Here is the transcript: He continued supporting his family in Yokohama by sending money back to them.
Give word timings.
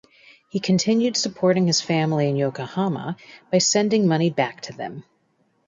He 0.49 0.59
continued 0.59 1.15
supporting 1.15 1.67
his 1.67 1.79
family 1.79 2.27
in 2.27 2.35
Yokohama 2.35 3.17
by 3.51 3.59
sending 3.59 4.07
money 4.07 4.31
back 4.31 4.61
to 4.61 4.73
them. 4.73 5.03